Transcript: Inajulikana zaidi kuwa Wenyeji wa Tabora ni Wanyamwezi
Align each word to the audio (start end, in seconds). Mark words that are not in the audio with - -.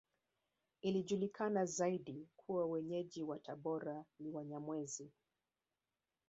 Inajulikana 0.81 1.65
zaidi 1.65 2.27
kuwa 2.35 2.65
Wenyeji 2.65 3.23
wa 3.23 3.39
Tabora 3.39 4.05
ni 4.19 4.29
Wanyamwezi 4.29 5.11